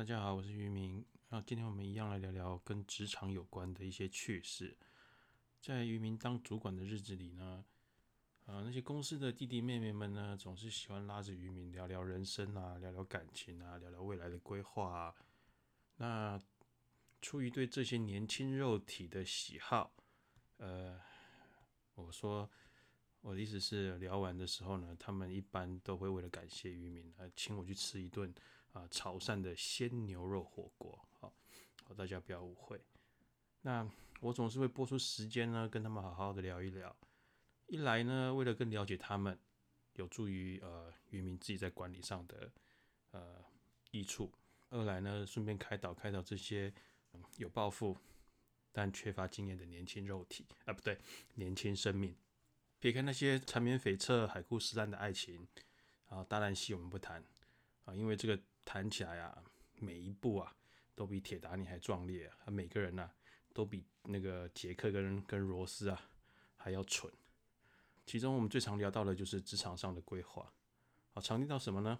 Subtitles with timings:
[0.00, 1.04] 大家好，我是于明。
[1.28, 4.74] 那，今天我们一样来聊聊跟职场有关的一些趣事。
[5.60, 7.62] 在于明当主管的日子里呢，
[8.46, 15.14] 啊，那些公司的弟弟妹妹们呢，总是喜欢拉着于明聊聊人生啊，聊聊感情啊，聊聊未来的规划啊。
[15.96, 16.40] 那
[17.20, 19.92] 出于对这些年轻肉体的喜好，
[20.56, 20.98] 呃，
[21.94, 22.50] 我说
[23.20, 28.34] 我的意思是，聊完的时候呢，他们一般都会为了感谢渔民，呃，请我去吃一顿
[28.72, 31.06] 啊潮汕的鲜牛肉火锅。
[31.18, 31.32] 好，
[31.84, 32.80] 好，大家不要误会。
[33.62, 33.88] 那
[34.20, 36.94] 我总是会播出时间呢，跟他们好好的聊一聊。
[37.66, 39.38] 一来呢，为了更了解他们，
[39.94, 42.50] 有助于呃渔民自己在管理上的
[43.12, 43.44] 呃
[43.90, 44.30] 益处；
[44.70, 46.72] 二来呢，顺便开导开导这些
[47.36, 47.96] 有抱负
[48.72, 50.98] 但缺乏经验的年轻肉体啊，不对，
[51.34, 52.16] 年轻生命。
[52.78, 55.46] 撇开那些缠绵悱恻、海枯石烂的爱情
[56.06, 57.22] 啊，大烂戏我们不谈
[57.84, 59.42] 啊，因为这个谈起来啊，
[59.78, 60.54] 每一步啊
[60.94, 63.10] 都比铁达尼还壮烈啊，每个人呐
[63.52, 66.00] 都比那个杰克跟跟罗斯啊
[66.56, 67.12] 还要蠢。
[68.06, 70.52] 其中我们最常聊到的就是职场上的规划
[71.14, 71.98] 啊，常听到什么呢？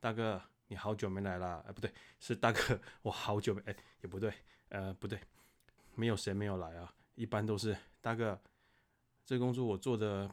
[0.00, 4.32] 大哥，你好久没来了，哎，不对，是大哥，我好久没，哎，也不对，
[4.70, 5.20] 呃，不对，
[5.94, 8.40] 没有谁没有来啊，一般都是大哥。
[9.24, 10.28] 这个工作我做的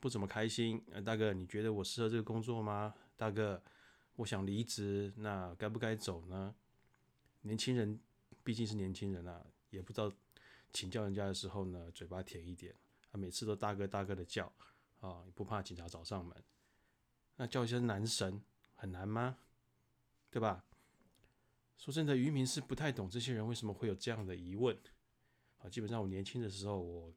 [0.00, 2.92] 不怎么开心，呃，大哥，你觉得我适合这个工作吗？
[3.16, 3.62] 大哥，
[4.16, 6.54] 我想离职，那该不该走呢？
[7.42, 7.98] 年轻人
[8.42, 10.12] 毕竟是年轻人啊，也不知道
[10.72, 12.74] 请教人家的时候呢，嘴巴甜一点，
[13.10, 14.52] 啊，每次都大哥大哥的叫，
[15.00, 16.44] 啊，不怕警察找上门，
[17.36, 18.42] 那叫一声男神
[18.74, 19.38] 很难吗？
[20.30, 20.64] 对吧？
[21.76, 24.76] 说真的，渔民是不太懂这些人为什么会有这样的疑问，
[25.58, 27.12] 啊，基本上我年轻的时候我。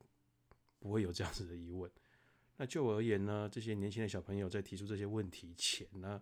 [0.77, 1.89] 不会有这样子的疑问。
[2.57, 6.21] 那就我而言呢，这些年轻的小朋友在提出这些问题前呢，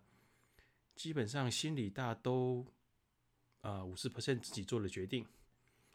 [0.96, 2.66] 基本上心里大都
[3.62, 5.28] 啊五十 percent 自己做了决定，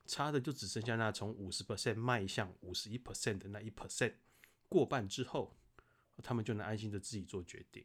[0.06, 4.14] 差的就只剩下那从五十 percent 迈向五十一 percent 的那一 percent
[4.68, 5.56] 过半之后，
[6.22, 7.84] 他们就能安心的自己做决定。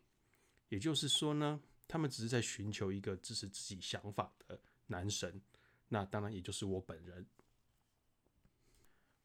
[0.70, 5.42] 也就是说呢，他们只是在寻求一个支持自己想法的男神。
[5.90, 7.26] 那当然也就是我本人。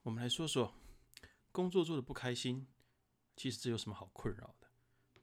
[0.03, 0.75] 我们来说说。
[1.51, 2.69] 工作做的不开心，
[3.35, 4.69] 其实这有什么好困扰的？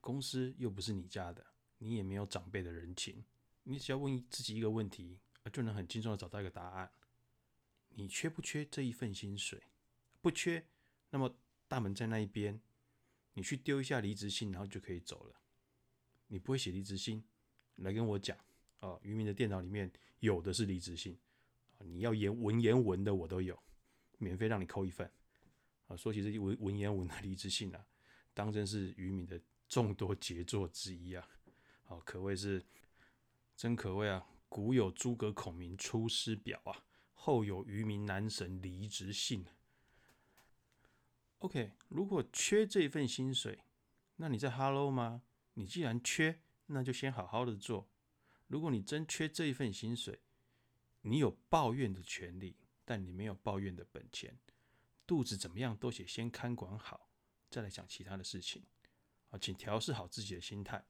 [0.01, 1.45] 公司又不是你家的，
[1.85, 3.23] 你也没有长辈的人情，
[3.61, 5.19] 你只要问自己一个问题，
[5.53, 6.91] 就能很轻松的找到一个答案：
[7.89, 9.61] 你缺不缺这一份薪水？
[10.19, 10.65] 不缺，
[11.11, 11.37] 那么
[11.67, 12.59] 大门在那一边，
[13.33, 15.39] 你去丢一下离职信，然后就可以走了。
[16.25, 17.23] 你不会写离职信，
[17.75, 18.35] 来跟我讲
[18.79, 18.99] 哦。
[19.03, 19.91] 渔民的电脑里面
[20.21, 21.15] 有的是离职信
[21.77, 23.61] 啊，你要言文言文的我都有，
[24.17, 25.07] 免费让你扣一份。
[25.85, 27.85] 啊，说起这文文言文的离职信啊，
[28.33, 31.29] 当真是渔民的众多杰作之一啊！
[31.85, 32.65] 好，可谓是
[33.55, 39.45] 真可谓啊，古有诸葛孔明出师表啊，后有渔民男神离职信。
[41.39, 43.59] OK，如果缺这份薪水，
[44.15, 45.21] 那你在 Hello 吗？
[45.53, 47.87] 你既然缺，那就先好好的做。
[48.47, 50.19] 如果你真缺这一份薪水，
[51.01, 54.39] 你有抱怨的权利，但你没有抱怨的本钱。
[55.05, 57.11] 肚子怎么样都得先看管好，
[57.51, 58.63] 再来讲其他的事情
[59.29, 60.83] 啊，请调试好自己的心态。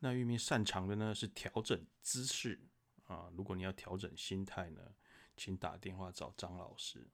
[0.00, 2.60] 那玉明擅长的呢是调整姿势
[3.06, 4.94] 啊，如果你要调整心态呢，
[5.36, 7.08] 请打电话找张老师。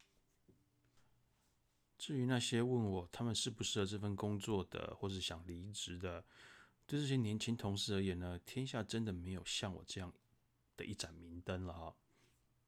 [1.97, 6.25] 至于那些问我他们适不适合这份工作的，或是想离职的，
[6.87, 10.13] 对这些年轻同事而言呢，天下真的没有像我这样
[10.77, 11.97] 的一盏明灯了哈。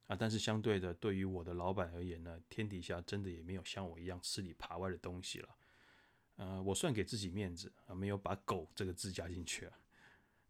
[0.07, 5.55] 啊，但是相对的，对于我的老板而言呢，天底下真的也没有像我一样吃里扒外的东西了。
[6.37, 9.77] 呃，我算给自己面子啊，没有把“狗”这个字加进去啊。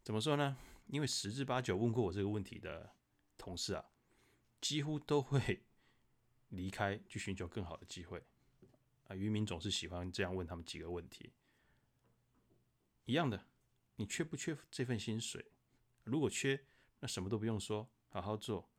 [0.08, 0.56] 怎么说呢？
[0.86, 2.94] 因为十之八九问过我这个问题的
[3.36, 3.90] 同事啊，
[4.58, 5.66] 几乎都会
[6.48, 8.24] 离开去寻求更好的机会。
[9.06, 11.34] 啊，渔民总是喜欢这样问他们几个问题。
[13.04, 13.48] 一样的，
[13.96, 15.44] 你缺不缺这份薪水？
[16.04, 16.58] 如果缺，
[17.00, 18.70] 那什么都不用说，好好做。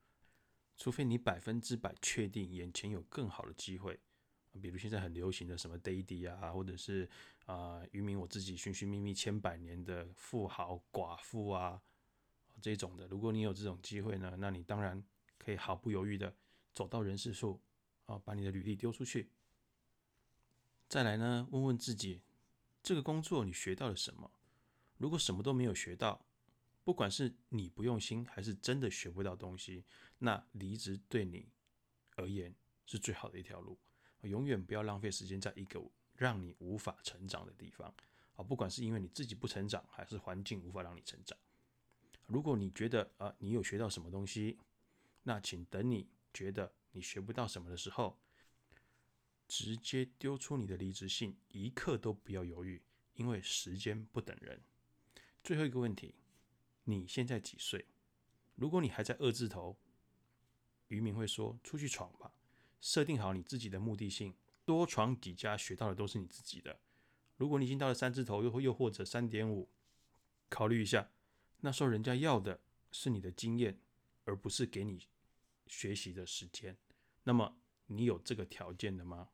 [0.78, 4.00] 除非你百分之百确定眼前有更好的机会，
[4.60, 7.08] 比如现在很流行的什么 d a d 啊，或者是
[7.50, 11.82] 啊渔民我自己寻寻觅觅千百年的富豪寡妇啊
[12.62, 15.04] 这种的，如果你有这种机会呢，那你当然
[15.40, 16.36] 可以毫不犹豫的
[16.74, 17.60] 走到人事处
[18.06, 19.32] 啊，把你的履历丢出去。
[20.88, 22.22] 再来呢，问问自己，
[22.84, 24.30] 这个工作你学到了什么？
[24.98, 26.26] 如果什么都没有学到。
[26.82, 29.84] 不管是你不用心，还是真的学不到东西，
[30.18, 31.48] 那离职对你
[32.16, 32.56] 而言
[32.88, 33.78] 是最好的一条路。
[34.22, 35.80] 永远不要浪费时间在一个
[36.20, 37.94] 让你无法成长的地方。
[38.36, 41.38] 啊，不管是因为你自己不成长，还是环境无法让你成长。
[42.28, 44.58] 如果你觉得啊，你有学到什么东西，
[45.24, 48.18] 那请等你觉得你学不到什么的时候，
[49.48, 52.82] 直接丢出你的离职信，一刻都不要犹豫，
[53.16, 54.62] 因为时间不等人。
[55.44, 56.16] 最后一个问题，
[56.84, 57.86] 你现在几岁？
[58.56, 59.78] 如果你还在二字头，
[60.90, 62.32] 渔民会说出去闯吧，
[62.80, 64.34] 设定好你自己的目的性，
[64.70, 66.80] 多闯几家，学到的都是你自己的。
[67.38, 69.68] 如果你已经到了三字头，又或又或者三点五，
[70.48, 71.10] 考虑一下。
[71.62, 72.62] 那时候人家要的
[72.92, 73.80] 是你的经验，
[74.26, 75.08] 而不是给你
[75.66, 76.78] 学习的时间。
[77.24, 77.58] 那么
[77.88, 79.30] 你有这个条件的吗？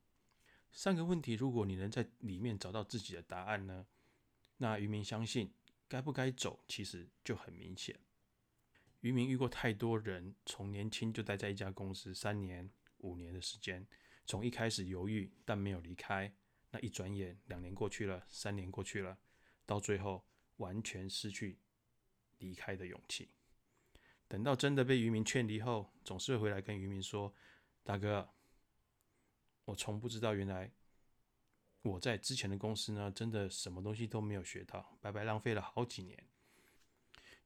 [0.72, 3.86] 三个问题，如果你能在里面找到自己的答案呢？
[4.56, 5.52] 那渔民相信，
[5.90, 8.00] 该不该走，其实就很明显。
[9.02, 13.86] 渔民遇过太多人，从年轻就待在一家公司三年、五年的时间，
[14.26, 16.34] 从一开始犹豫但没有离开，
[16.72, 19.18] 那一转眼两年过去了，三年过去了，
[19.66, 20.26] 到最后
[20.58, 21.60] 完全失去。
[22.40, 23.32] 离开的勇气，
[24.28, 27.34] 等到真的被渔民劝离后，总是会回来跟渔民说
[27.82, 28.30] ：“大哥，
[29.64, 30.70] 我从不知道原来
[31.82, 36.28] 我在之前的公司呢，真的什么东西都没有学到，白白浪费了好几年。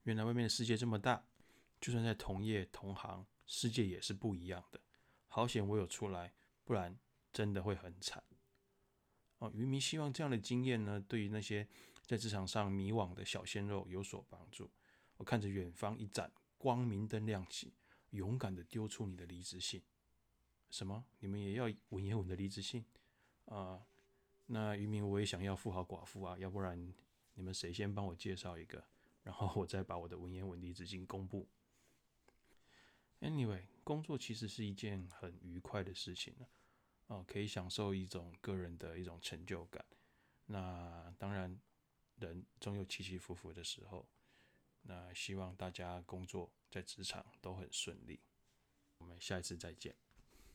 [0.03, 1.23] 原来外面的世界这么大，
[1.79, 4.81] 就算在同业同行，世界也是不一样的。
[5.27, 6.33] 好险我有出来，
[6.69, 6.95] 不然
[7.33, 8.23] 真的会很惨。”
[9.39, 11.67] 哦，渔民希望这样的经验呢，对于那些
[12.05, 14.69] 在职场上迷惘的小鲜肉有所帮助。
[15.17, 17.73] 我看着远方一盏光明灯亮起，
[18.11, 19.81] 勇敢的丢出你的离职信。
[20.69, 21.03] 什么？
[21.17, 22.85] 你们也要文言文的离职信？
[23.45, 23.83] 啊，
[24.45, 26.93] 那渔民我也想要富豪寡妇啊，要不然
[27.33, 28.85] 你们谁先帮我介绍一个，
[29.23, 31.47] 然后我再把我的文言文离职信公布。
[33.21, 36.35] Anyway，工作其实是一件很愉快的事情，
[37.09, 39.83] 哦，可以享受一种个人的一种成就感。
[40.45, 41.59] 那当然，
[42.15, 44.07] 人总有起起伏伏的时候。
[44.81, 48.21] 那希望大家工作在职场都很顺利。
[48.97, 49.93] 我们下一次再见。